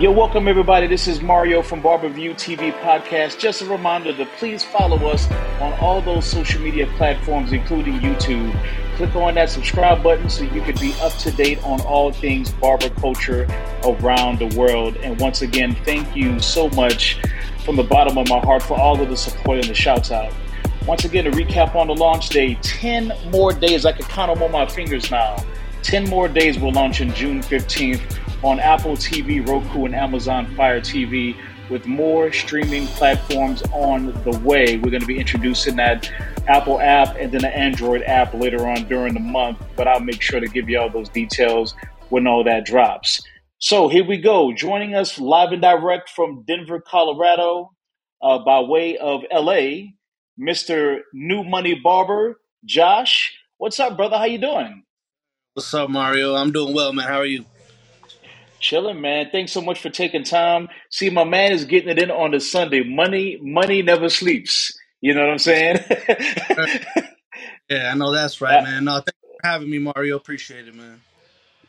[0.00, 0.86] Yo, welcome everybody.
[0.86, 3.38] This is Mario from Barberview TV Podcast.
[3.38, 5.30] Just a reminder to please follow us
[5.60, 8.50] on all those social media platforms, including YouTube.
[8.96, 12.50] Click on that subscribe button so you can be up to date on all things
[12.50, 13.46] barber culture
[13.84, 14.96] around the world.
[15.02, 17.20] And once again, thank you so much
[17.66, 20.32] from the bottom of my heart for all of the support and the shouts out.
[20.86, 23.84] Once again, to recap on the launch day, 10 more days.
[23.84, 25.44] I can count them on my fingers now.
[25.82, 30.80] 10 more days will launch on June 15th on Apple TV, Roku, and Amazon Fire
[30.80, 31.36] TV
[31.68, 34.76] with more streaming platforms on the way.
[34.76, 36.10] We're going to be introducing that
[36.48, 40.20] Apple app and then the Android app later on during the month, but I'll make
[40.20, 41.74] sure to give you all those details
[42.08, 43.22] when all that drops.
[43.58, 44.52] So here we go.
[44.52, 47.72] Joining us live and direct from Denver, Colorado,
[48.22, 49.92] uh, by way of LA,
[50.40, 51.00] Mr.
[51.12, 53.32] New Money Barber, Josh.
[53.58, 54.16] What's up, brother?
[54.16, 54.82] How you doing?
[55.52, 56.34] What's up, Mario?
[56.34, 57.06] I'm doing well, man.
[57.06, 57.44] How are you?
[58.60, 59.30] Chilling, man.
[59.32, 60.68] Thanks so much for taking time.
[60.90, 62.82] See, my man is getting it in on the Sunday.
[62.84, 64.78] Money, money never sleeps.
[65.00, 65.78] You know what I'm saying?
[67.70, 68.84] yeah, I know that's right, man.
[68.84, 70.16] No, thanks for having me, Mario.
[70.16, 71.00] Appreciate it, man.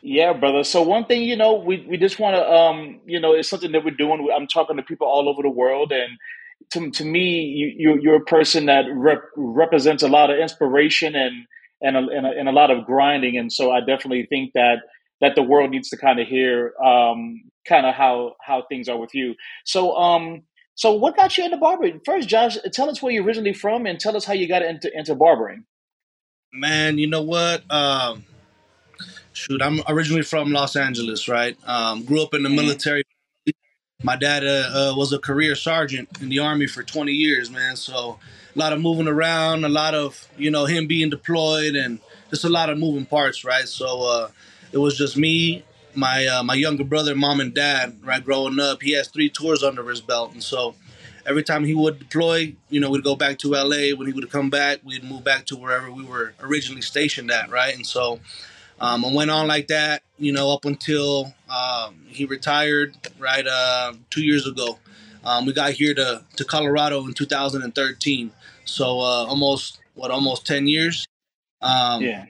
[0.02, 0.64] Yeah, brother.
[0.64, 3.72] So one thing, you know, we, we just want to, um, you know, it's something
[3.72, 4.28] that we're doing.
[4.34, 6.18] I'm talking to people all over the world, and
[6.70, 11.14] to, to me, you, you you're a person that rep, represents a lot of inspiration
[11.14, 11.46] and
[11.80, 13.36] and a, and a, and a lot of grinding.
[13.36, 14.78] And so I definitely think that
[15.22, 18.98] that the world needs to kind of hear um, kind of how how things are
[18.98, 19.34] with you.
[19.64, 20.42] So um
[20.74, 22.00] so what got you into barbering?
[22.04, 24.90] First, Josh, tell us where you're originally from and tell us how you got into
[24.96, 25.64] into barbering.
[26.52, 27.62] Man, you know what?
[27.70, 28.24] Um,
[29.32, 31.56] shoot, I'm originally from Los Angeles, right?
[31.66, 32.56] Um, grew up in the mm-hmm.
[32.56, 33.04] military.
[34.02, 37.76] My dad uh, uh, was a career sergeant in the army for 20 years, man.
[37.76, 38.18] So
[38.54, 42.00] a lot of moving around, a lot of you know him being deployed, and
[42.30, 43.68] just a lot of moving parts, right?
[43.68, 44.28] So uh,
[44.72, 47.98] it was just me, my uh, my younger brother, mom and dad.
[48.02, 50.74] Right, growing up, he has three tours under his belt, and so
[51.26, 53.94] every time he would deploy, you know, we'd go back to LA.
[53.96, 57.50] When he would come back, we'd move back to wherever we were originally stationed at,
[57.50, 57.74] right?
[57.74, 58.20] And so
[58.80, 63.92] um, I went on like that, you know, up until um, he retired, right, uh,
[64.10, 64.78] two years ago.
[65.24, 68.32] Um, we got here to, to Colorado in 2013,
[68.64, 71.06] so uh, almost what, almost 10 years.
[71.60, 72.26] Um, yeah.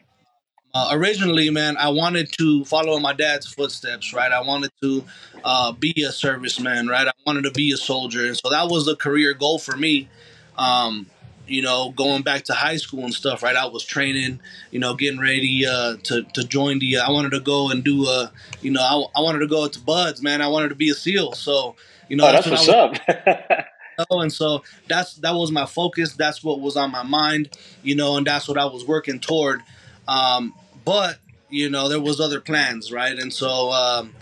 [0.75, 4.33] Uh, originally, man, I wanted to follow in my dad's footsteps, right?
[4.33, 5.05] I wanted to
[5.45, 7.07] uh, be a serviceman, right?
[7.07, 10.09] I wanted to be a soldier, and so that was a career goal for me.
[10.57, 11.07] Um,
[11.47, 13.55] you know, going back to high school and stuff, right?
[13.55, 14.41] I was training,
[14.71, 16.99] you know, getting ready uh, to to join the.
[16.99, 18.31] I wanted to go and do a, uh,
[18.63, 20.41] you know, I, I wanted to go to BUD/S, man.
[20.41, 21.77] I wanted to be a SEAL, so
[22.09, 23.67] you know, oh, that's, that's what's up.
[24.11, 26.15] and so that's that was my focus.
[26.15, 27.51] That's what was on my mind,
[27.83, 29.63] you know, and that's what I was working toward.
[30.09, 30.55] Um,
[30.85, 31.19] but
[31.51, 33.19] you know, there was other plans, right?
[33.19, 34.15] And so um,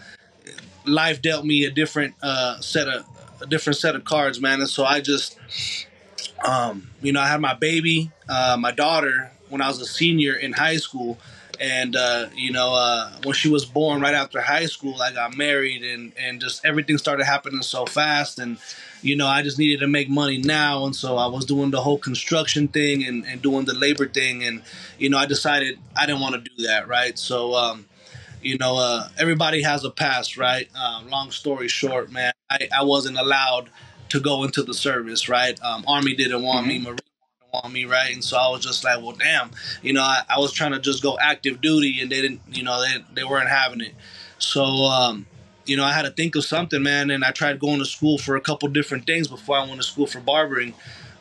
[0.85, 3.07] life dealt me a different uh, set of
[3.41, 4.61] a different set of cards, man.
[4.61, 5.39] And so I just,
[6.45, 10.35] um, you know, I had my baby, uh, my daughter, when I was a senior
[10.35, 11.19] in high school.
[11.61, 15.37] And uh, you know, uh, when she was born, right after high school, I got
[15.37, 18.39] married, and and just everything started happening so fast.
[18.39, 18.57] And
[19.03, 20.85] you know, I just needed to make money now.
[20.85, 24.45] And so I was doing the whole construction thing and, and doing the labor thing.
[24.45, 24.63] And,
[24.99, 27.19] you know, I decided I didn't want to do that, right?
[27.19, 27.87] So, um,
[28.43, 30.69] you know, uh, everybody has a past, right?
[30.77, 33.71] Um, long story short, man, I, I wasn't allowed
[34.11, 35.61] to go into the service, right?
[35.63, 36.69] Um, Army didn't want mm-hmm.
[36.69, 38.13] me, Marine didn't want me, right?
[38.13, 39.51] And so I was just like, well, damn,
[39.83, 42.63] you know, I, I was trying to just go active duty and they didn't, you
[42.63, 43.95] know, they, they weren't having it.
[44.39, 45.27] So, um,
[45.67, 47.11] you know, I had to think of something, man.
[47.11, 49.83] And I tried going to school for a couple different things before I went to
[49.83, 50.75] school for barbering.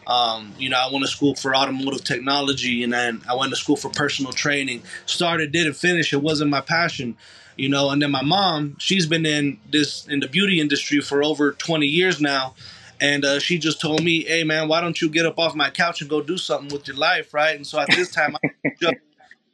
[0.08, 3.56] Um, you know, I went to school for automotive technology, and then I went to
[3.56, 4.82] school for personal training.
[5.06, 6.14] Started, didn't finish.
[6.14, 7.16] It wasn't my passion,
[7.58, 7.92] you know.
[7.92, 11.86] And then my mom, she's been in this in the beauty industry for over 20
[11.86, 12.56] years now,
[13.00, 15.70] and uh, she just told me, "Hey, man, why don't you get up off my
[15.70, 18.40] couch and go do something with your life, right?" And so at this time, I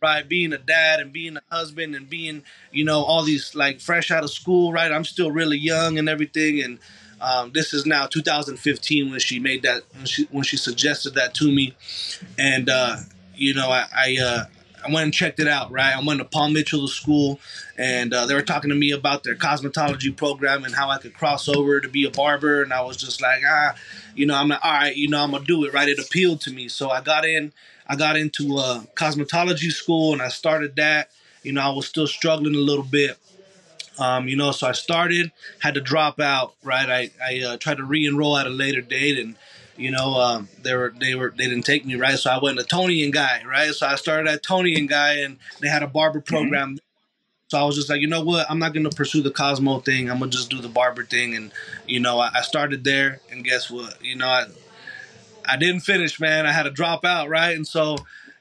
[0.06, 0.28] right?
[0.28, 4.12] Being a dad and being a husband and being, you know, all these like fresh
[4.12, 4.92] out of school, right?
[4.92, 6.62] I'm still really young and everything.
[6.62, 6.80] And
[7.20, 11.34] um, this is now 2015 when she made that, when she, when she suggested that
[11.36, 11.76] to me.
[12.38, 12.98] And, uh,
[13.36, 14.46] you know, I, I, uh,
[14.86, 15.96] I went and checked it out, right?
[15.96, 17.40] I went to Paul Mitchell School,
[17.78, 21.14] and uh, they were talking to me about their cosmetology program and how I could
[21.14, 22.62] cross over to be a barber.
[22.62, 23.76] And I was just like, ah,
[24.16, 25.90] you know, I'm like, all right, you know, I'm gonna do it, right?
[25.90, 27.52] It appealed to me, so I got in.
[27.88, 31.12] I got into a cosmetology school and I started that.
[31.44, 33.18] You know, I was still struggling a little bit.
[34.00, 36.90] Um, you know, so I started, had to drop out, right?
[36.90, 39.36] I, I uh, tried to re-enroll at a later date and,
[39.78, 42.18] you know, um, they were, they were, they didn't take me, right?
[42.18, 43.74] So I went to Toni and Guy, right?
[43.74, 46.36] So I started at Toni and Guy and they had a barber mm-hmm.
[46.36, 46.70] program.
[46.70, 46.78] Mm-hmm.
[47.50, 48.50] So I was just like, you know what?
[48.50, 50.10] I'm not gonna pursue the Cosmo thing.
[50.10, 51.36] I'm gonna just do the barber thing.
[51.36, 51.52] And
[51.88, 54.04] you know, I, I started there, and guess what?
[54.04, 54.48] You know, I
[55.48, 56.48] I didn't finish, man.
[56.48, 57.56] I had to drop out, right?
[57.56, 57.98] And so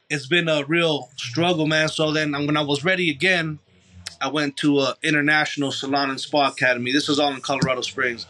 [0.08, 1.88] it's been a real struggle, man.
[1.88, 3.58] So then when I was ready again,
[4.20, 6.90] I went to a international salon and spa academy.
[6.92, 8.26] This was all in Colorado Springs.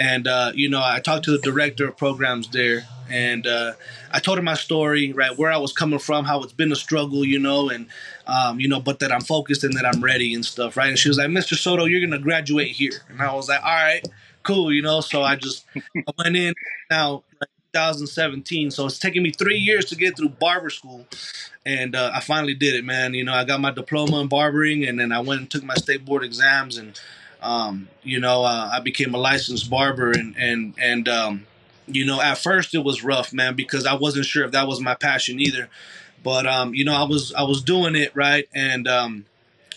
[0.00, 3.74] And uh, you know, I talked to the director of programs there, and uh,
[4.10, 6.76] I told her my story, right, where I was coming from, how it's been a
[6.76, 7.86] struggle, you know, and
[8.26, 10.88] um, you know, but that I'm focused and that I'm ready and stuff, right?
[10.88, 11.54] And she was like, "Mr.
[11.54, 14.02] Soto, you're gonna graduate here," and I was like, "All right,
[14.42, 15.02] cool," you know.
[15.02, 16.54] So I just I went in
[16.90, 17.22] now.
[17.72, 18.72] 2017.
[18.72, 21.06] So it's taken me three years to get through barber school,
[21.64, 23.14] and uh, I finally did it, man.
[23.14, 25.74] You know, I got my diploma in barbering, and then I went and took my
[25.74, 26.98] state board exams, and
[27.42, 31.46] um, you know, uh, I became a licensed barber, and and and um,
[31.86, 34.80] you know, at first it was rough, man, because I wasn't sure if that was
[34.80, 35.68] my passion either.
[36.22, 39.24] But um, you know, I was I was doing it right, and um,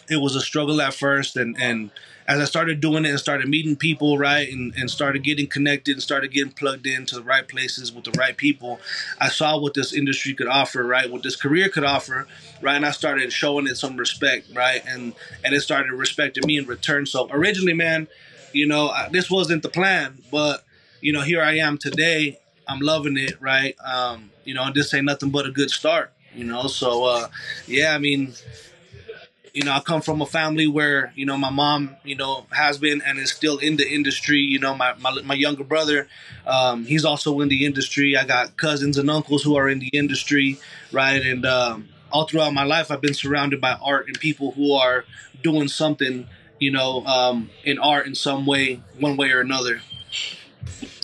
[0.10, 1.92] it was a struggle at first, and and
[2.28, 5.94] as I started doing it and started meeting people, right, and, and started getting connected
[5.94, 8.80] and started getting plugged into the right places with the right people,
[9.20, 12.28] I saw what this industry could offer, right, what this career could offer,
[12.62, 16.58] right, and I started showing it some respect, right, and and it started respecting me
[16.58, 17.06] in return.
[17.06, 18.08] So originally, man,
[18.54, 20.64] you know, I, this wasn't the plan, but
[21.02, 22.40] you know, here I am today.
[22.68, 23.76] I'm loving it, right?
[23.84, 26.68] Um, you know, this ain't nothing but a good start, you know.
[26.68, 27.28] So, uh,
[27.68, 28.34] yeah, I mean,
[29.54, 32.80] you know, I come from a family where, you know, my mom, you know, has
[32.80, 34.40] been and is still in the industry.
[34.40, 36.08] You know, my, my, my younger brother,
[36.48, 38.18] um, he's also in the industry.
[38.18, 40.60] I got cousins and uncles who are in the industry,
[40.92, 41.22] right?
[41.22, 45.06] And um, all throughout my life, I've been surrounded by art and people who are
[45.44, 46.28] doing something,
[46.60, 49.82] you know, um, in art in some way, one way or another.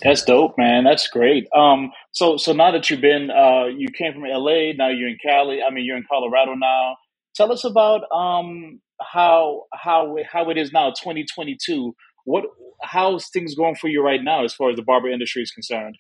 [0.02, 0.86] That's dope, man.
[0.86, 1.48] That's great.
[1.56, 5.18] Um, so so now that you've been, uh, you came from LA, now you're in
[5.22, 5.62] Cali.
[5.62, 6.96] I mean, you're in Colorado now.
[7.40, 11.96] Tell us about um, how how how it is now, 2022.
[12.26, 12.44] What
[12.82, 15.96] how's things going for you right now as far as the barber industry is concerned?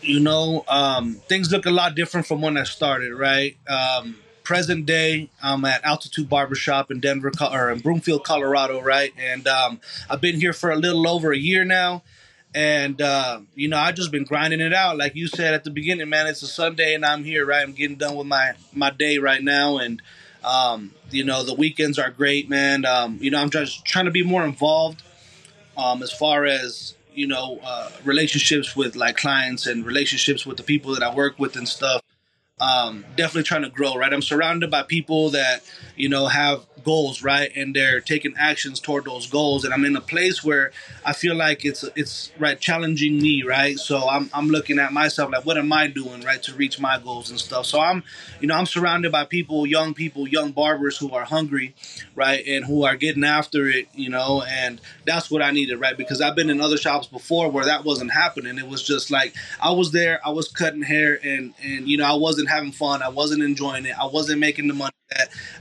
[0.00, 3.12] You know, um, things look a lot different from when I started.
[3.12, 8.80] Right, um, present day, I'm at Altitude Barbershop in Denver or in Broomfield, Colorado.
[8.80, 12.04] Right, and um, I've been here for a little over a year now
[12.54, 14.96] and uh, you know I just been grinding it out.
[14.98, 17.62] Like you said at the beginning, man, it's a Sunday and I'm here, right?
[17.62, 20.02] I'm getting done with my my day right now, and
[20.44, 22.84] um, you know the weekends are great, man.
[22.84, 25.02] Um, you know I'm just trying to be more involved
[25.76, 30.62] um, as far as you know uh, relationships with like clients and relationships with the
[30.62, 32.02] people that I work with and stuff
[32.62, 34.12] um, definitely trying to grow, right?
[34.12, 35.62] I'm surrounded by people that,
[35.96, 37.50] you know, have goals, right?
[37.54, 39.64] And they're taking actions toward those goals.
[39.64, 40.72] And I'm in a place where
[41.04, 43.78] I feel like it's, it's right, challenging me, right?
[43.78, 46.98] So I'm, I'm looking at myself like, what am I doing, right, to reach my
[46.98, 47.66] goals and stuff.
[47.66, 48.02] So I'm,
[48.40, 51.74] you know, I'm surrounded by people, young people, young barbers who are hungry,
[52.14, 52.44] right?
[52.46, 55.96] And who are getting after it, you know, and that's what I needed, right?
[55.96, 58.58] Because I've been in other shops before where that wasn't happening.
[58.58, 62.04] It was just like, I was there, I was cutting hair and, and, you know,
[62.04, 63.02] I wasn't having fun.
[63.02, 63.98] I wasn't enjoying it.
[63.98, 64.92] I wasn't making the money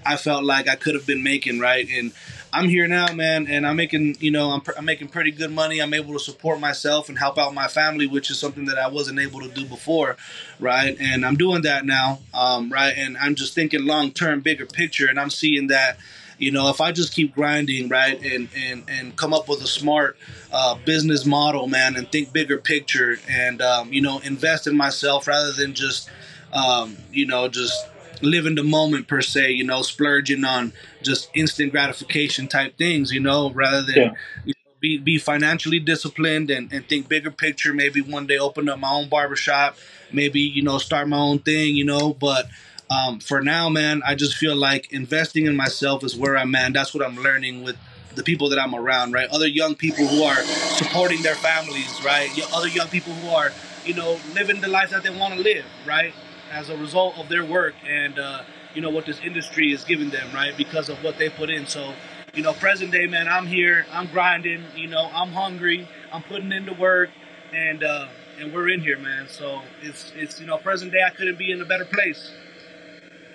[0.05, 1.87] I felt like I could have been making, right?
[1.89, 2.11] And
[2.53, 5.79] I'm here now, man, and I'm making, you know, I'm, I'm making pretty good money.
[5.79, 8.87] I'm able to support myself and help out my family, which is something that I
[8.87, 10.17] wasn't able to do before,
[10.59, 10.97] right?
[10.99, 12.93] And I'm doing that now, um, right?
[12.97, 15.97] And I'm just thinking long term, bigger picture, and I'm seeing that
[16.37, 19.67] you know if i just keep grinding right and and and come up with a
[19.67, 20.17] smart
[20.51, 25.27] uh, business model man and think bigger picture and um, you know invest in myself
[25.27, 26.09] rather than just
[26.53, 27.87] um, you know, just
[28.21, 33.19] living the moment per se, you know, splurging on just instant gratification type things, you
[33.19, 34.13] know, rather than yeah.
[34.45, 37.73] you know, be, be financially disciplined and, and think bigger picture.
[37.73, 39.77] Maybe one day open up my own barbershop,
[40.11, 42.47] maybe, you know, start my own thing, you know, but
[42.91, 46.73] um, for now, man, I just feel like investing in myself is where I'm at.
[46.73, 47.77] That's what I'm learning with
[48.15, 49.29] the people that I'm around, right?
[49.29, 52.29] Other young people who are supporting their families, right?
[52.53, 53.53] Other young people who are,
[53.85, 56.13] you know, living the life that they want to live, right?
[56.51, 58.43] As a result of their work and uh,
[58.73, 60.55] you know what this industry is giving them, right?
[60.55, 61.65] Because of what they put in.
[61.65, 61.93] So,
[62.33, 64.63] you know, present day, man, I'm here, I'm grinding.
[64.75, 67.09] You know, I'm hungry, I'm putting in the work,
[67.53, 68.07] and uh,
[68.39, 69.27] and we're in here, man.
[69.27, 72.31] So it's it's you know, present day, I couldn't be in a better place.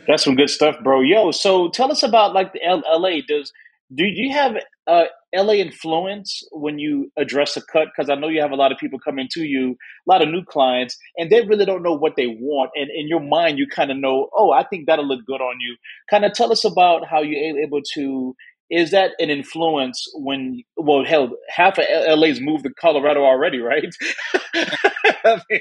[0.07, 1.01] That's some good stuff, bro.
[1.01, 3.21] Yo, so tell us about like the L- LA.
[3.27, 3.53] Does
[3.95, 4.57] do you have
[4.87, 5.05] uh,
[5.37, 7.89] LA influence when you address a cut?
[7.95, 10.29] Because I know you have a lot of people coming to you, a lot of
[10.29, 12.71] new clients, and they really don't know what they want.
[12.75, 15.57] And in your mind, you kind of know, oh, I think that'll look good on
[15.61, 15.77] you.
[16.11, 18.35] Kind of tell us about how you're able to.
[18.69, 21.85] Is that an influence when, well, hell, half of
[22.19, 23.95] LA's moved to Colorado already, right?
[24.55, 25.61] I mean,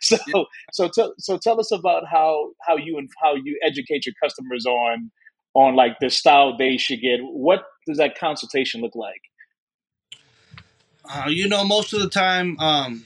[0.00, 0.16] so,
[0.72, 4.66] so, t- so tell us about how how you and how you educate your customers
[4.66, 5.12] on
[5.54, 7.20] on like the style they should get.
[7.22, 9.22] What does that consultation look like?
[11.04, 13.04] Uh, you know, most of the time, um,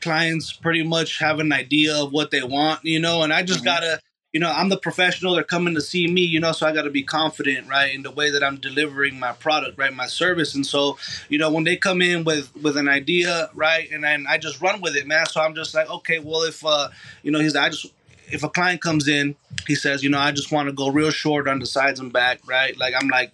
[0.00, 3.60] clients pretty much have an idea of what they want, you know, and I just
[3.60, 3.66] mm-hmm.
[3.66, 4.00] gotta,
[4.32, 5.34] you know, I'm the professional.
[5.34, 8.02] They're coming to see me, you know, so I got to be confident, right, in
[8.02, 10.54] the way that I'm delivering my product, right, my service.
[10.54, 14.26] And so, you know, when they come in with with an idea, right, and then
[14.28, 15.26] I just run with it, man.
[15.26, 16.90] So I'm just like, okay, well, if uh,
[17.22, 17.86] you know, he's, I just
[18.30, 19.34] if a client comes in,
[19.66, 22.12] he says, you know, I just want to go real short on the sides and
[22.12, 22.76] back, right?
[22.78, 23.32] Like I'm like,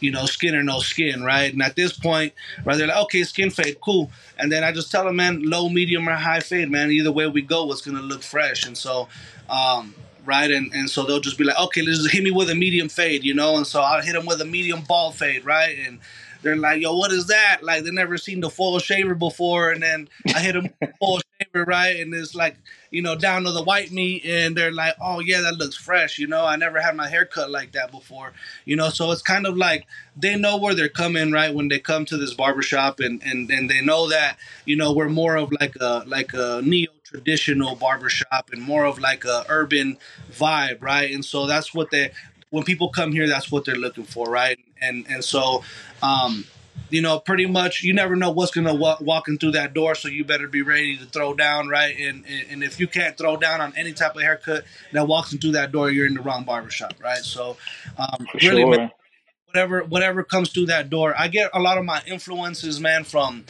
[0.00, 1.52] you know, skin or no skin, right?
[1.52, 2.32] And at this point,
[2.64, 4.10] right, they're like, okay, skin fade, cool.
[4.38, 6.90] And then I just tell them, man, low, medium, or high fade, man.
[6.90, 8.66] Either way we go, it's gonna look fresh.
[8.66, 9.08] And so,
[9.48, 12.50] um, right, and and so they'll just be like, okay, let's just hit me with
[12.50, 13.56] a medium fade, you know.
[13.56, 15.98] And so I'll hit them with a medium bald fade, right, and
[16.42, 17.58] they're like, yo, what is that?
[17.62, 21.20] Like they never seen the full shaver before, and then I hit them full
[21.52, 22.00] shaver, right?
[22.00, 22.56] And it's like,
[22.90, 26.18] you know, down to the white meat, and they're like, oh yeah, that looks fresh.
[26.18, 28.32] You know, I never had my hair cut like that before.
[28.64, 29.86] You know, so it's kind of like
[30.16, 31.54] they know where they're coming, right?
[31.54, 35.08] When they come to this barbershop, and and and they know that you know we're
[35.08, 39.96] more of like a like a neo traditional barbershop and more of like a urban
[40.30, 41.10] vibe, right?
[41.10, 42.10] And so that's what they
[42.50, 44.58] when people come here, that's what they're looking for, right?
[44.80, 45.62] And and so,
[46.02, 46.44] um,
[46.90, 50.08] you know, pretty much you never know what's gonna walk walking through that door, so
[50.08, 51.96] you better be ready to throw down, right?
[51.98, 55.52] And and if you can't throw down on any type of haircut that walks into
[55.52, 57.18] that door, you're in the wrong barbershop, right?
[57.18, 57.56] So,
[57.98, 58.62] um, really.
[58.62, 58.90] Sure.
[59.54, 63.46] Whatever, whatever comes through that door, I get a lot of my influences, man, from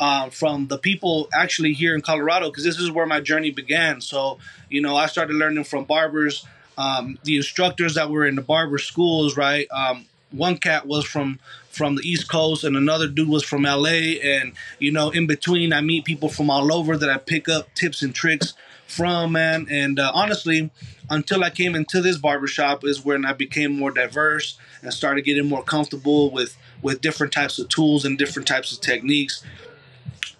[0.00, 4.00] uh, from the people actually here in Colorado because this is where my journey began.
[4.00, 4.38] So,
[4.70, 6.46] you know, I started learning from barbers
[6.78, 9.66] um, the instructors that were in the barber schools, right?
[9.70, 11.38] Um, one cat was from
[11.72, 14.18] from the East Coast, and another dude was from LA.
[14.22, 17.74] And you know, in between, I meet people from all over that I pick up
[17.74, 18.54] tips and tricks
[18.86, 19.66] from, man.
[19.70, 20.70] And uh, honestly,
[21.08, 25.48] until I came into this barbershop, is when I became more diverse and started getting
[25.48, 29.42] more comfortable with with different types of tools and different types of techniques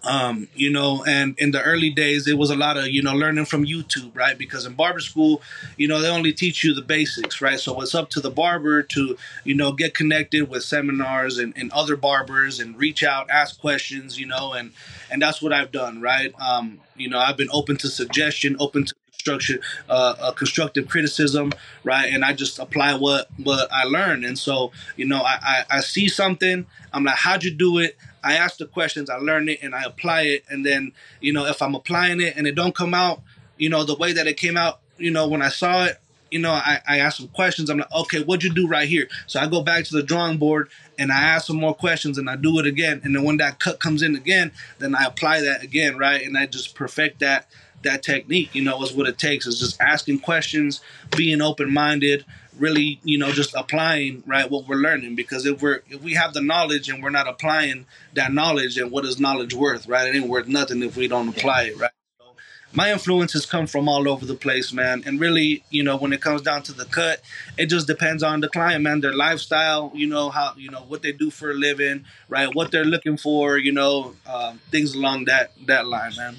[0.03, 3.13] um, you know, and in the early days, it was a lot of, you know,
[3.13, 4.37] learning from YouTube, right?
[4.37, 5.41] Because in barber school,
[5.77, 7.59] you know, they only teach you the basics, right?
[7.59, 11.71] So it's up to the barber to, you know, get connected with seminars and, and
[11.71, 14.71] other barbers and reach out, ask questions, you know, and,
[15.09, 16.33] and that's what I've done, right?
[16.39, 19.59] Um, you know, I've been open to suggestion, open to construction,
[19.89, 21.53] uh, uh, constructive criticism,
[21.85, 22.11] right?
[22.13, 24.25] And I just apply what what I learn.
[24.25, 27.97] And so, you know, I, I, I see something, I'm like, how'd you do it?
[28.23, 30.43] I ask the questions, I learn it, and I apply it.
[30.49, 33.21] And then, you know, if I'm applying it and it don't come out,
[33.57, 35.99] you know, the way that it came out, you know, when I saw it,
[36.31, 37.69] you know, I, I ask some questions.
[37.69, 39.07] I'm like, okay, what'd you do right here?
[39.27, 42.27] So I go back to the drawing board and I ask some more questions and
[42.27, 43.01] I do it again.
[43.03, 46.25] And then when that cut comes in again, then I apply that again, right?
[46.25, 47.47] And I just perfect that
[47.83, 50.81] that technique, you know, is what it takes is just asking questions,
[51.15, 52.25] being open minded,
[52.57, 55.15] really, you know, just applying right what we're learning.
[55.15, 58.91] Because if we're if we have the knowledge and we're not applying that knowledge, and
[58.91, 60.07] what is knowledge worth, right?
[60.07, 61.91] It ain't worth nothing if we don't apply it, right?
[62.19, 62.35] So
[62.73, 65.03] my influences come from all over the place, man.
[65.05, 67.21] And really, you know, when it comes down to the cut,
[67.57, 71.01] it just depends on the client, man, their lifestyle, you know, how, you know, what
[71.01, 72.53] they do for a living, right?
[72.53, 76.35] What they're looking for, you know, uh, things along that that line, man.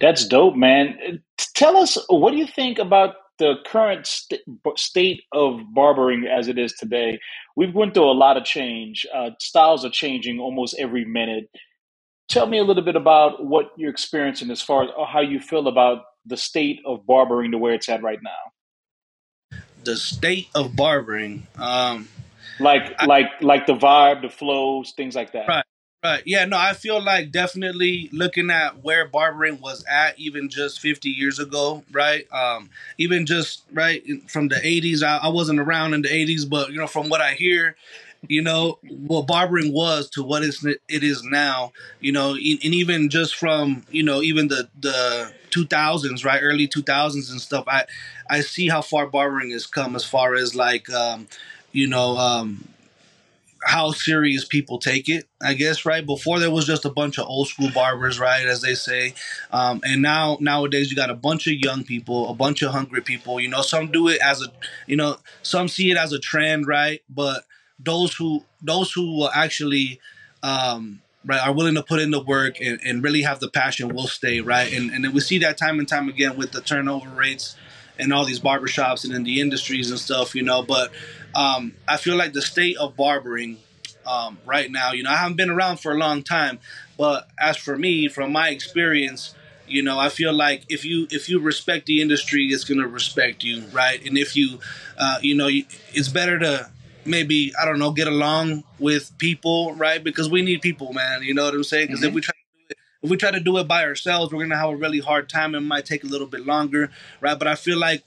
[0.00, 1.22] That's dope, man.
[1.54, 4.40] Tell us, what do you think about the current st-
[4.76, 7.18] state of barbering as it is today?
[7.56, 9.06] We've went through a lot of change.
[9.14, 11.50] Uh, styles are changing almost every minute.
[12.28, 15.68] Tell me a little bit about what you're experiencing as far as how you feel
[15.68, 19.58] about the state of barbering to where it's at right now.
[19.84, 22.08] The state of barbering, um,
[22.58, 25.46] like I, like like the vibe, the flows, things like that.
[25.46, 25.64] Right.
[26.06, 26.22] Right.
[26.24, 26.44] Yeah.
[26.44, 31.40] No, I feel like definitely looking at where barbering was at even just 50 years
[31.40, 32.30] ago, right?
[32.32, 35.02] Um, even just right from the 80s.
[35.02, 37.74] I, I wasn't around in the 80s, but you know, from what I hear,
[38.28, 43.08] you know what barbering was to what is it is now you know and even
[43.08, 47.84] just from you know even the the 2000s right early 2000s and stuff i
[48.28, 51.28] i see how far barbering has come as far as like um
[51.72, 52.66] you know um
[53.66, 56.06] how serious people take it, I guess, right?
[56.06, 59.14] Before there was just a bunch of old school barbers, right, as they say,
[59.50, 63.00] um, and now nowadays you got a bunch of young people, a bunch of hungry
[63.00, 63.40] people.
[63.40, 64.46] You know, some do it as a,
[64.86, 67.02] you know, some see it as a trend, right?
[67.10, 67.44] But
[67.80, 70.00] those who those who will actually,
[70.44, 73.88] um, right, are willing to put in the work and, and really have the passion
[73.88, 74.72] will stay, right?
[74.72, 77.56] And and we see that time and time again with the turnover rates
[77.98, 80.62] and all these barbershops and in the industries and stuff, you know.
[80.62, 80.92] But
[81.34, 83.58] um, I feel like the state of barbering
[84.06, 86.58] um, right now, you know, I haven't been around for a long time,
[86.96, 89.34] but as for me, from my experience,
[89.68, 93.42] You know, I feel like if you if you respect the industry, it's gonna respect
[93.42, 94.00] you, right?
[94.06, 94.60] And if you,
[94.96, 95.48] uh, you know,
[95.92, 96.70] it's better to
[97.04, 100.02] maybe I don't know get along with people, right?
[100.02, 101.22] Because we need people, man.
[101.22, 101.88] You know what I'm saying?
[101.88, 102.08] Because mm-hmm.
[102.10, 102.34] if we try
[103.02, 105.54] if we try to do it by ourselves, we're gonna have a really hard time.
[105.54, 107.38] It might take a little bit longer, right?
[107.38, 108.02] But I feel like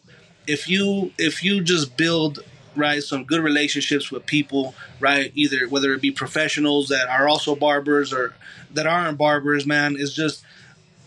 [0.48, 2.39] if you if you just build
[2.75, 5.31] right some good relationships with people, right?
[5.36, 8.34] Either whether it be professionals that are also barbers or
[8.72, 10.43] that aren't barbers, man, it's just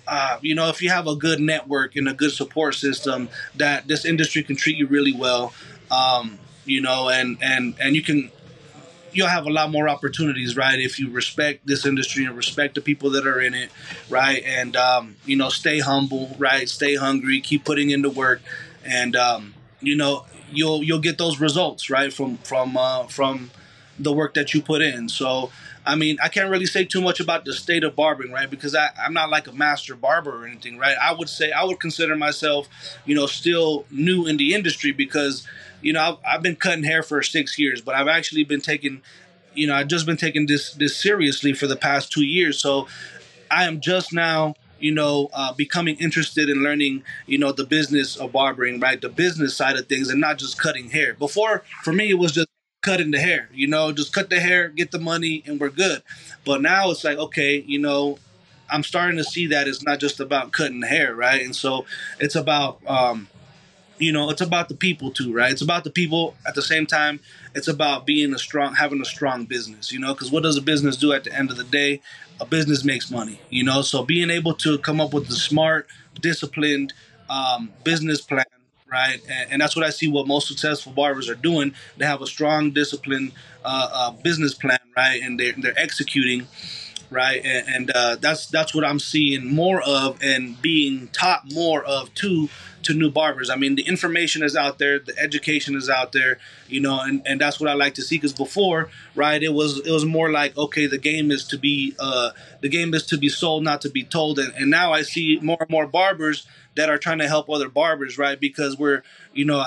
[0.07, 3.87] uh, you know, if you have a good network and a good support system, that
[3.89, 5.55] this industry can treat you really well.
[5.91, 8.31] Um, you know, and and and you can
[9.13, 10.79] you'll have a lot more opportunities, right?
[10.79, 13.71] If you respect this industry and respect the people that are in it,
[14.09, 14.43] right?
[14.45, 16.69] And um, you know, stay humble, right?
[16.69, 18.41] Stay hungry, keep putting in the work,
[18.85, 22.13] and um, you know, you'll you'll get those results, right?
[22.13, 23.51] From from uh, from
[23.99, 25.09] the work that you put in.
[25.09, 25.51] So.
[25.85, 28.49] I mean, I can't really say too much about the state of barbering, right?
[28.49, 30.97] Because I, I'm not like a master barber or anything, right?
[30.97, 32.69] I would say I would consider myself,
[33.05, 35.45] you know, still new in the industry because
[35.83, 39.03] you know, I've, I've, been cutting hair for six years, but I've actually been taking,
[39.55, 42.59] you know, I've just been taking this this seriously for the past two years.
[42.59, 42.89] So
[43.51, 48.17] I am just now, you know, uh, becoming interested in learning, you know, the business
[48.17, 49.01] of barbering, right?
[49.01, 51.15] The business side of things, and not just cutting hair.
[51.15, 52.49] Before, for me, it was just
[52.83, 56.03] cutting the hair, you know, just cut the hair, get the money, and we're good.
[56.45, 58.19] But now it's like, okay, you know,
[58.69, 61.43] I'm starting to see that it's not just about cutting hair, right?
[61.43, 61.85] And so
[62.19, 63.29] it's about um,
[64.03, 65.53] you know, it's about the people too, right?
[65.53, 66.35] It's about the people.
[66.47, 67.21] At the same time,
[67.55, 70.63] it's about being a strong, having a strong business, you know, because what does a
[70.63, 72.01] business do at the end of the day?
[72.41, 73.83] A business makes money, you know.
[73.83, 75.87] So being able to come up with the smart,
[76.21, 76.93] disciplined
[77.31, 78.45] um, business plan,
[78.91, 79.21] right?
[79.31, 80.09] And, and, that's what I see.
[80.09, 81.75] What most successful barbers are doing.
[81.97, 83.33] They have a strong, disciplined
[83.65, 85.23] uh, uh, business plan, right?
[85.23, 86.49] And they're they're executing
[87.13, 87.41] right?
[87.45, 92.13] And, and uh, that's that's what I'm seeing more of and being taught more of
[92.15, 92.49] too
[92.85, 93.49] to new barbers.
[93.51, 97.23] I mean, the information is out there, the education is out there, you know, and,
[97.27, 98.17] and that's what I like to see.
[98.17, 101.95] Because before, right, it was it was more like okay, the game is to be
[101.99, 104.39] uh, the game is to be sold, not to be told.
[104.39, 107.69] And, and now I see more and more barbers that are trying to help other
[107.69, 108.39] barbers, right?
[108.39, 109.65] Because we're you know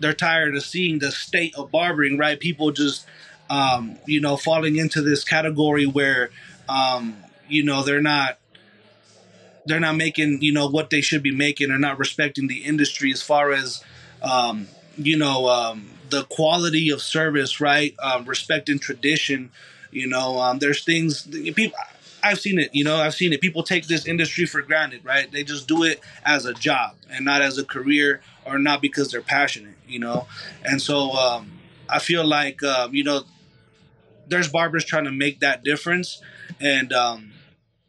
[0.00, 2.38] they're tired of seeing the state of barbering, right?
[2.38, 3.06] People just
[3.50, 6.30] um, you know falling into this category where
[6.68, 7.16] um,
[7.48, 8.38] you know they're not
[9.66, 13.12] they're not making you know what they should be making or not respecting the industry
[13.12, 13.82] as far as
[14.22, 19.50] um, you know um, the quality of service right um, respecting tradition
[19.90, 21.78] you know um, there's things people
[22.22, 23.40] I've seen it, you know, I've seen it.
[23.40, 25.30] People take this industry for granted, right?
[25.30, 29.10] They just do it as a job and not as a career or not because
[29.10, 30.26] they're passionate, you know?
[30.64, 31.52] And so um,
[31.88, 33.22] I feel like, uh, you know,
[34.28, 36.22] there's barbers trying to make that difference.
[36.60, 37.32] And, um,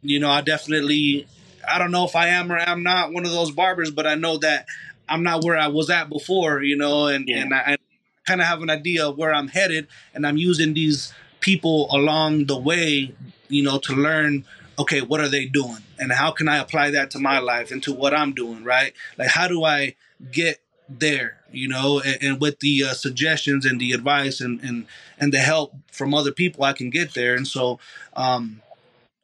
[0.02, 1.28] you know, I definitely
[1.68, 4.16] I don't know if I am or I'm not one of those barbers, but I
[4.16, 4.66] know that
[5.08, 7.42] I'm not where I was at before, you know, and yeah.
[7.42, 7.78] and I, I
[8.26, 12.46] kind of have an idea of where I'm headed, and I'm using these people along
[12.46, 13.14] the way,
[13.48, 14.46] you know, to learn.
[14.78, 17.84] Okay, what are they doing, and how can I apply that to my life and
[17.84, 18.64] to what I'm doing?
[18.64, 18.94] Right?
[19.18, 19.96] Like, how do I
[20.32, 24.86] get there you know and, and with the uh, suggestions and the advice and, and
[25.20, 27.36] and the help from other people i can get there.
[27.36, 27.80] And so
[28.16, 28.62] um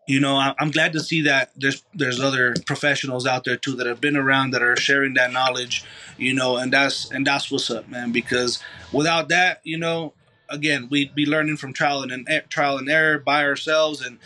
[0.07, 3.75] you know I, am glad to see that there's there's other professionals out there too
[3.75, 5.83] that have been around that are sharing that knowledge
[6.17, 10.13] you know and that's and that's what's up man because without that you know
[10.49, 14.19] again we'd be learning from trial and trial and error by ourselves and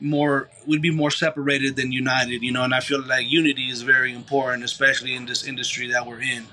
[0.00, 3.82] more we'd be more separated than united you know and i feel like unity is
[3.82, 6.44] very important especially in this industry that we're in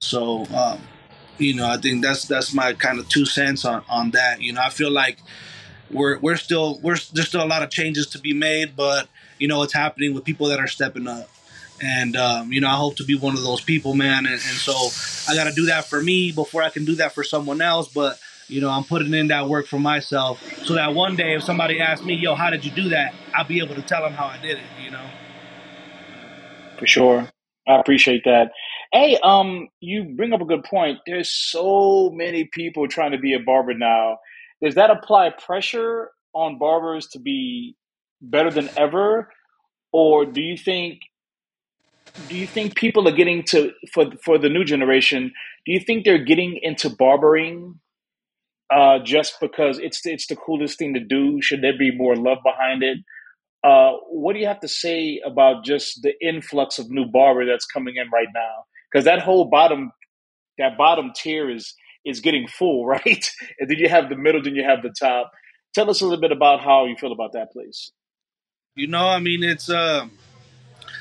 [0.00, 0.80] so um,
[1.38, 4.52] you know i think that's that's my kind of two cents on on that you
[4.52, 5.18] know i feel like
[5.90, 9.08] we're we're still we're there's still a lot of changes to be made, but
[9.38, 11.28] you know it's happening with people that are stepping up.
[11.82, 14.26] And um, you know, I hope to be one of those people, man.
[14.26, 14.74] And, and so
[15.28, 17.88] I got to do that for me before I can do that for someone else.
[17.88, 21.42] But you know, I'm putting in that work for myself so that one day, if
[21.42, 24.12] somebody asks me, "Yo, how did you do that?" I'll be able to tell them
[24.12, 24.64] how I did it.
[24.82, 25.06] You know.
[26.78, 27.28] For sure,
[27.66, 28.52] I appreciate that.
[28.92, 30.98] Hey, um, you bring up a good point.
[31.06, 34.16] There's so many people trying to be a barber now
[34.62, 37.76] does that apply pressure on barbers to be
[38.20, 39.30] better than ever,
[39.92, 41.00] or do you think
[42.28, 45.32] do you think people are getting to for for the new generation?
[45.64, 47.80] Do you think they're getting into barbering
[48.70, 51.40] uh, just because it's it's the coolest thing to do?
[51.40, 52.98] Should there be more love behind it?
[53.64, 57.66] Uh, what do you have to say about just the influx of new barber that's
[57.66, 58.64] coming in right now?
[58.90, 59.92] Because that whole bottom
[60.58, 61.74] that bottom tier is
[62.04, 63.30] is getting full, right?
[63.58, 65.32] And then you have the middle, then you have the top.
[65.74, 67.92] Tell us a little bit about how you feel about that, please.
[68.74, 70.06] You know, I mean, it's uh,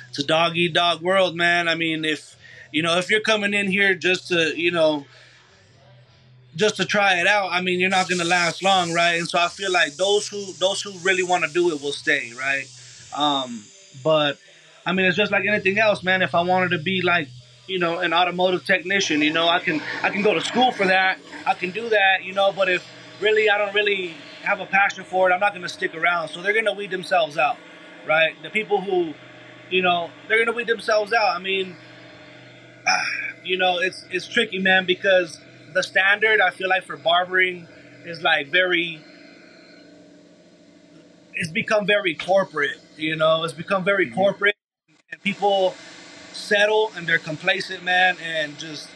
[0.10, 1.68] it's a dog eat dog world, man.
[1.68, 2.36] I mean, if
[2.72, 5.06] you know, if you're coming in here just to, you know,
[6.56, 9.14] just to try it out, I mean, you're not gonna last long, right?
[9.14, 11.92] And so I feel like those who those who really want to do it will
[11.92, 12.68] stay, right?
[13.16, 13.64] Um,
[14.04, 14.38] but
[14.86, 16.22] I mean, it's just like anything else, man.
[16.22, 17.28] If I wanted to be like,
[17.70, 20.88] you know, an automotive technician, you know, I can I can go to school for
[20.88, 21.20] that.
[21.46, 22.52] I can do that, you know.
[22.52, 22.86] But if
[23.22, 26.30] really I don't really have a passion for it, I'm not gonna stick around.
[26.30, 27.58] So they're gonna weed themselves out,
[28.08, 28.36] right?
[28.42, 29.14] The people who,
[29.70, 31.36] you know, they're gonna weed themselves out.
[31.36, 31.76] I mean,
[33.44, 35.40] you know, it's it's tricky, man, because
[35.74, 37.68] the standard I feel like for barbering
[38.06, 39.02] is like very.
[41.42, 43.46] It's become very corporate, you know.
[43.46, 44.16] It's become very mm-hmm.
[44.16, 44.56] corporate,
[45.12, 45.74] and people
[46.40, 48.90] settle and they're complacent, man, and just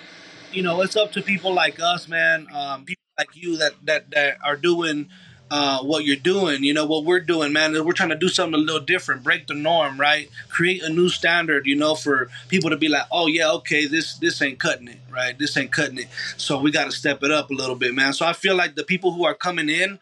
[0.52, 2.48] you know, it's up to people like us, man.
[2.54, 5.10] Um, people like you that that that are doing
[5.52, 6.64] uh, what you're doing.
[6.64, 7.74] You know what we're doing, man.
[7.86, 10.30] We're trying to do something a little different, break the norm, right?
[10.50, 14.16] Create a new standard, you know, for people to be like, oh yeah, okay, this
[14.16, 15.38] this ain't cutting it, right?
[15.38, 16.08] This ain't cutting it.
[16.38, 18.14] So we got to step it up a little bit, man.
[18.14, 20.00] So I feel like the people who are coming in,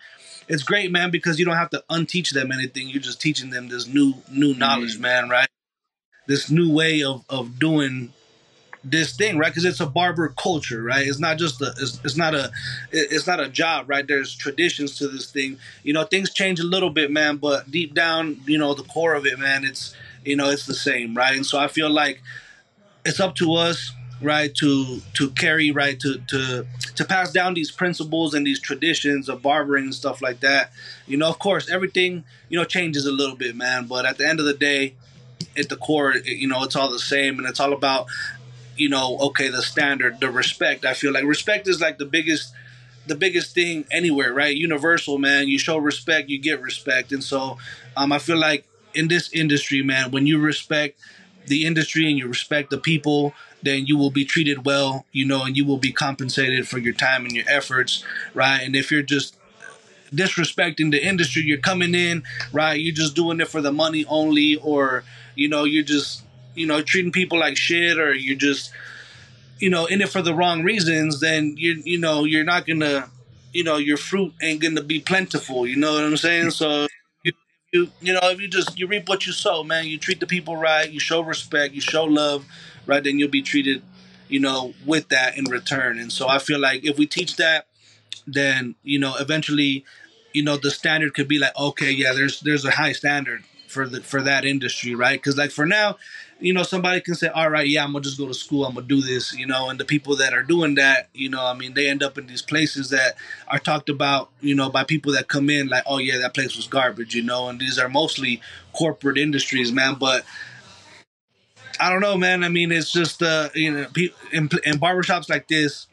[0.47, 2.87] it's great, man, because you don't have to unteach them anything.
[2.87, 5.01] You're just teaching them this new new knowledge, mm-hmm.
[5.01, 5.47] man, right?
[6.31, 8.13] This new way of of doing
[8.83, 9.51] this thing, right?
[9.51, 11.05] Because it's a barber culture, right?
[11.05, 12.51] It's not just a, it's, it's not a,
[12.91, 14.07] it's not a job, right?
[14.07, 15.57] There's traditions to this thing.
[15.83, 19.13] You know, things change a little bit, man, but deep down, you know, the core
[19.13, 21.35] of it, man, it's, you know, it's the same, right?
[21.35, 22.21] And so I feel like
[23.05, 23.91] it's up to us,
[24.21, 26.65] right, to to carry, right, to to
[26.95, 30.71] to pass down these principles and these traditions of barbering and stuff like that.
[31.07, 34.27] You know, of course, everything, you know, changes a little bit, man, but at the
[34.27, 34.95] end of the day,
[35.57, 38.07] at the core, you know, it's all the same, and it's all about
[38.77, 40.85] you know, okay, the standard, the respect.
[40.85, 42.53] I feel like respect is like the biggest
[43.07, 44.55] the biggest thing anywhere, right?
[44.55, 45.47] Universal, man.
[45.47, 47.11] You show respect, you get respect.
[47.11, 47.57] And so
[47.97, 50.99] um, I feel like in this industry, man, when you respect
[51.47, 55.43] the industry and you respect the people, then you will be treated well, you know,
[55.43, 58.61] and you will be compensated for your time and your efforts, right?
[58.61, 59.35] And if you're just
[60.13, 62.79] disrespecting the industry, you're coming in, right?
[62.79, 65.03] You're just doing it for the money only, or,
[65.35, 66.23] you know, you're just
[66.55, 68.71] you know treating people like shit or you're just
[69.59, 73.09] you know in it for the wrong reasons then you you know you're not gonna
[73.53, 76.51] you know your fruit ain't gonna be plentiful you know what i'm saying?
[76.51, 76.87] So
[77.23, 77.31] you
[77.71, 79.85] you, you know if you just you reap what you sow man.
[79.85, 82.45] You treat the people right you show respect you show love
[82.85, 83.03] right?
[83.03, 83.81] Then you'll be treated
[84.27, 85.99] you know with that in return.
[85.99, 87.67] And so i feel like if we teach that
[88.27, 89.85] then you know eventually
[90.33, 93.87] you know the standard could be like okay yeah there's there's a high standard for
[93.87, 95.97] the for that industry right because like for now
[96.41, 98.73] you know, somebody can say, all right, yeah, I'm gonna just go to school, I'm
[98.73, 101.53] gonna do this, you know, and the people that are doing that, you know, I
[101.53, 103.15] mean, they end up in these places that
[103.47, 106.55] are talked about, you know, by people that come in like, oh yeah, that place
[106.57, 108.41] was garbage, you know, and these are mostly
[108.73, 109.95] corporate industries, man.
[109.99, 110.25] But
[111.79, 112.43] I don't know, man.
[112.43, 113.87] I mean, it's just, uh, you know,
[114.31, 115.85] in, in barbershops like this,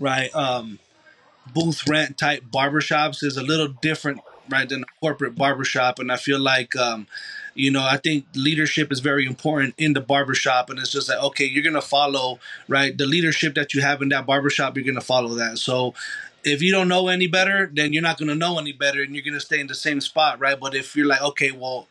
[0.00, 0.34] right?
[0.34, 0.80] Um,
[1.54, 6.16] booth rent type barbershops is a little different, right, than a corporate barbershop, and I
[6.16, 7.06] feel like, um,
[7.54, 10.70] you know, I think leadership is very important in the barbershop.
[10.70, 12.96] And it's just like, okay, you're going to follow, right?
[12.96, 15.58] The leadership that you have in that barbershop, you're going to follow that.
[15.58, 15.94] So
[16.42, 19.14] if you don't know any better, then you're not going to know any better and
[19.14, 20.58] you're going to stay in the same spot, right?
[20.58, 21.86] But if you're like, okay, well,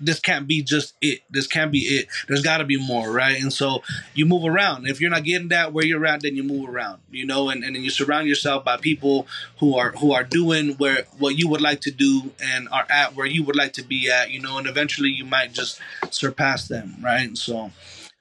[0.00, 1.20] this can't be just it.
[1.30, 2.08] This can't be it.
[2.28, 3.40] There's got to be more, right?
[3.40, 3.82] And so
[4.14, 4.86] you move around.
[4.86, 7.64] If you're not getting that where you're at, then you move around, you know, and,
[7.64, 9.26] and then you surround yourself by people
[9.58, 13.14] who are who are doing where what you would like to do and are at
[13.16, 15.80] where you would like to be at, you know, and eventually you might just
[16.10, 17.36] surpass them, right?
[17.36, 17.70] So,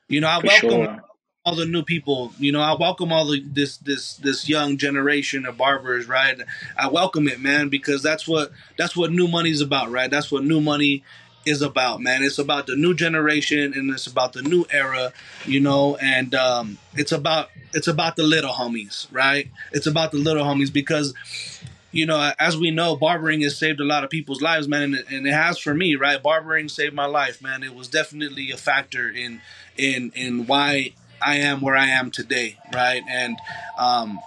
[0.08, 1.04] you know, I For welcome sure.
[1.46, 2.34] all the new people.
[2.40, 6.40] You know, I welcome all the this this this young generation of barbers, right?
[6.78, 10.10] I welcome it, man, because that's what that's what new money is about, right?
[10.10, 11.04] That's what new money
[11.46, 12.24] is about, man.
[12.24, 15.14] It's about the new generation and it's about the new era,
[15.46, 19.50] you know, and um, it's about it's about the little homies, right?
[19.72, 21.14] It's about the little homies because
[21.92, 24.96] you know, as we know, barbering has saved a lot of people's lives, man, and
[24.96, 26.22] it, and it has for me, right?
[26.22, 27.64] Barbering saved my life, man.
[27.64, 29.40] It was definitely a factor in
[29.78, 33.02] in in why I am where I am today, right?
[33.10, 33.38] And
[33.78, 34.20] um,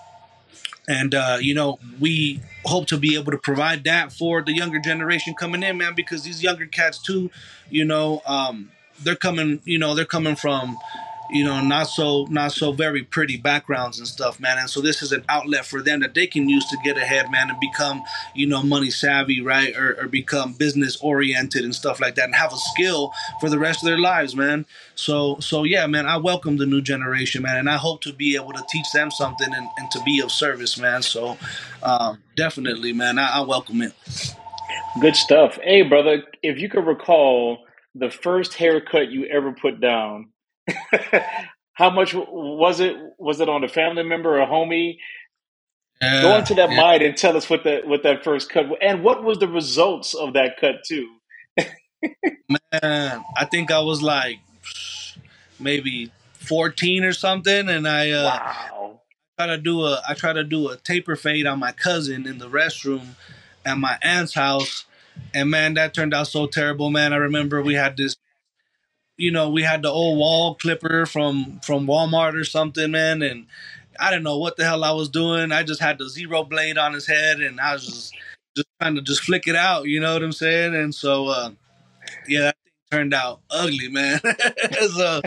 [0.88, 4.80] and uh, you know we hope to be able to provide that for the younger
[4.80, 7.30] generation coming in man because these younger cats too
[7.70, 8.70] you know um,
[9.02, 10.76] they're coming you know they're coming from
[11.30, 14.58] you know, not so not so very pretty backgrounds and stuff, man.
[14.58, 17.30] And so this is an outlet for them that they can use to get ahead,
[17.30, 18.02] man, and become,
[18.34, 22.34] you know, money savvy, right, or, or become business oriented and stuff like that, and
[22.34, 24.66] have a skill for the rest of their lives, man.
[24.94, 28.36] So so yeah, man, I welcome the new generation, man, and I hope to be
[28.36, 31.02] able to teach them something and, and to be of service, man.
[31.02, 31.36] So
[31.82, 33.92] um, definitely, man, I, I welcome it.
[35.00, 35.58] Good stuff.
[35.62, 37.64] Hey, brother, if you could recall
[37.94, 40.30] the first haircut you ever put down.
[41.74, 42.96] How much was it?
[43.18, 44.98] Was it on a family member or a homie?
[46.00, 46.76] Yeah, Go into that yeah.
[46.76, 50.14] mind and tell us what that what that first cut and what was the results
[50.14, 51.08] of that cut too.
[52.48, 54.38] Man, I think I was like
[55.60, 59.00] maybe 14 or something, and I uh, Wow.
[59.38, 62.38] try to do a I try to do a taper fade on my cousin in
[62.38, 63.16] the restroom
[63.66, 64.86] at my aunt's house,
[65.34, 66.90] and man, that turned out so terrible.
[66.90, 68.16] Man, I remember we had this,
[69.18, 73.46] you know, we had the old wall clipper from from Walmart or something, man, and
[74.00, 75.52] I didn't know what the hell I was doing.
[75.52, 78.14] I just had the zero blade on his head, and I was just
[78.56, 79.86] just trying to just flick it out.
[79.86, 80.74] You know what I'm saying?
[80.74, 81.50] And so, uh,
[82.28, 84.20] yeah, that thing turned out ugly, man.
[84.96, 85.22] so,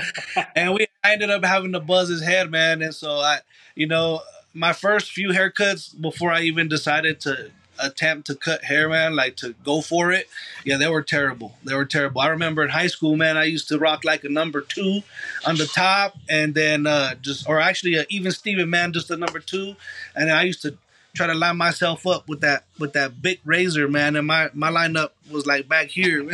[0.55, 2.81] and we I ended up having to buzz his head, man.
[2.81, 3.39] And so I,
[3.75, 4.21] you know,
[4.53, 7.51] my first few haircuts before I even decided to
[7.81, 10.27] attempt to cut hair, man, like to go for it,
[10.65, 11.55] yeah, they were terrible.
[11.63, 12.21] They were terrible.
[12.21, 15.01] I remember in high school, man, I used to rock like a number two
[15.45, 19.17] on the top, and then uh, just, or actually, uh, even Steven, man, just a
[19.17, 19.75] number two,
[20.15, 20.77] and I used to
[21.13, 24.71] try to line myself up with that with that big razor, man, and my my
[24.71, 26.29] lineup was like back here,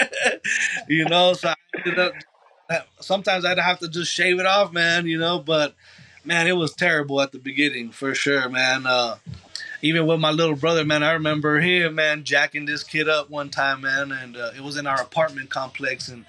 [0.88, 1.34] you know.
[1.34, 2.14] So I ended up
[3.00, 5.38] sometimes I'd have to just shave it off, man, you know.
[5.38, 5.74] But
[6.24, 8.86] man, it was terrible at the beginning for sure, man.
[8.86, 9.16] Uh,
[9.82, 13.50] even with my little brother, man, I remember him, man, jacking this kid up one
[13.50, 16.24] time, man, and uh, it was in our apartment complex, and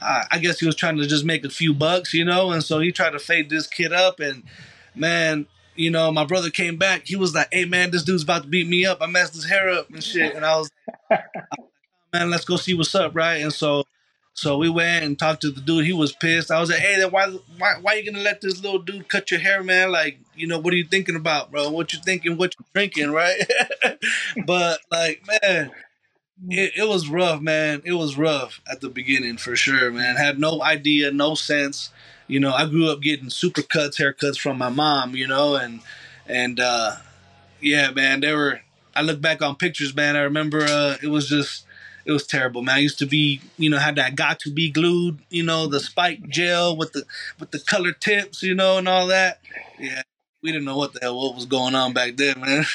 [0.00, 2.64] I, I guess he was trying to just make a few bucks, you know, and
[2.64, 4.42] so he tried to fade this kid up, and
[4.94, 5.46] man.
[5.76, 7.02] You know, my brother came back.
[7.04, 8.98] He was like, "Hey, man, this dude's about to beat me up.
[9.00, 10.70] I messed his hair up and shit." And I was,
[11.10, 11.24] like,
[12.12, 13.82] "Man, let's go see what's up, right?" And so,
[14.34, 15.86] so we went and talked to the dude.
[15.86, 16.50] He was pissed.
[16.50, 19.40] I was like, "Hey, why, why, why you gonna let this little dude cut your
[19.40, 19.92] hair, man?
[19.92, 21.70] Like, you know, what are you thinking about, bro?
[21.70, 22.36] What you thinking?
[22.36, 23.40] What you drinking, right?"
[24.46, 25.70] but like, man,
[26.48, 27.82] it, it was rough, man.
[27.84, 30.16] It was rough at the beginning for sure, man.
[30.16, 31.90] Had no idea, no sense.
[32.26, 35.80] You know, I grew up getting super cuts, haircuts from my mom, you know, and
[36.26, 36.96] and uh
[37.60, 38.60] yeah, man, they were
[38.96, 41.63] I look back on pictures, man, I remember uh it was just
[42.04, 42.76] it was terrible, man.
[42.76, 46.76] I used to be, you know, had that Got2b Glued, you know, the spike gel
[46.76, 47.04] with the
[47.40, 49.40] with the color tips, you know, and all that.
[49.78, 50.02] Yeah.
[50.42, 52.66] We didn't know what the hell what was going on back then, man.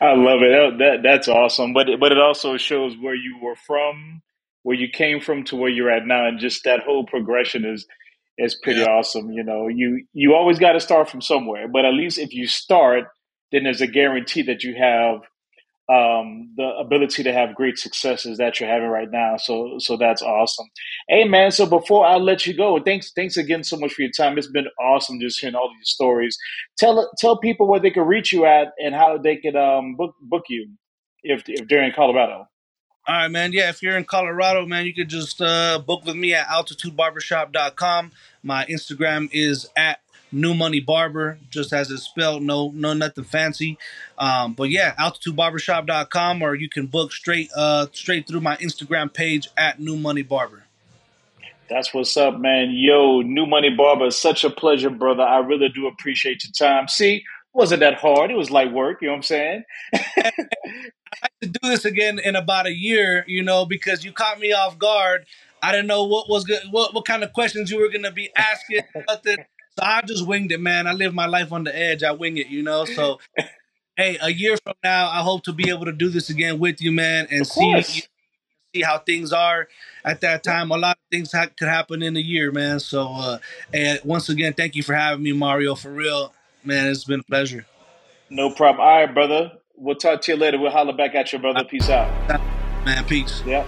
[0.00, 0.50] I love it.
[0.50, 1.74] That, that that's awesome.
[1.74, 4.22] But it, but it also shows where you were from,
[4.62, 7.86] where you came from to where you're at now and just that whole progression is
[8.38, 8.86] is pretty yeah.
[8.86, 9.30] awesome.
[9.30, 12.46] You know, you you always got to start from somewhere, but at least if you
[12.46, 13.04] start,
[13.52, 15.20] then there's a guarantee that you have
[15.88, 19.36] um, the ability to have great successes that you're having right now.
[19.38, 20.66] So so that's awesome.
[21.08, 24.10] Hey man, so before I let you go, thanks thanks again so much for your
[24.16, 24.36] time.
[24.36, 26.36] It's been awesome just hearing all these stories.
[26.76, 30.14] Tell tell people where they can reach you at and how they could um, book
[30.20, 30.68] book you
[31.22, 32.48] if if they're in Colorado.
[33.06, 33.52] All right, man.
[33.54, 38.12] Yeah, if you're in Colorado, man, you could just uh, book with me at altitudebarbershop.com.
[38.42, 42.42] My Instagram is at New Money Barber, just as it's spelled.
[42.42, 43.78] No, no, nothing fancy.
[44.18, 49.48] Um, but yeah, altitudebarbershop.com, or you can book straight, uh, straight through my Instagram page
[49.56, 50.64] at New Money Barber.
[51.68, 52.70] That's what's up, man.
[52.72, 55.22] Yo, New Money Barber, such a pleasure, brother.
[55.22, 56.88] I really do appreciate your time.
[56.88, 58.30] See, wasn't that hard?
[58.30, 59.02] It was light work.
[59.02, 59.64] You know what I'm saying?
[59.94, 60.32] I
[61.22, 64.52] have to do this again in about a year, you know, because you caught me
[64.52, 65.26] off guard.
[65.62, 68.30] I didn't know what was good, what what kind of questions you were gonna be
[68.36, 68.82] asking.
[69.08, 69.38] Nothing.
[69.78, 70.88] So I just winged it, man.
[70.88, 72.02] I live my life on the edge.
[72.02, 72.84] I wing it, you know.
[72.84, 73.20] So,
[73.96, 76.82] hey, a year from now, I hope to be able to do this again with
[76.82, 77.80] you, man, and see
[78.74, 79.68] see how things are
[80.04, 80.72] at that time.
[80.72, 82.80] A lot of things ha- could happen in a year, man.
[82.80, 83.38] So, uh,
[83.72, 85.76] and once again, thank you for having me, Mario.
[85.76, 87.64] For real, man, it's been a pleasure.
[88.30, 88.80] No problem.
[88.80, 89.52] All right, brother.
[89.76, 90.58] We'll talk to you later.
[90.58, 91.62] We'll holler back at you, brother.
[91.62, 92.10] Peace out.
[92.84, 93.44] Man, peace.
[93.46, 93.64] Yep.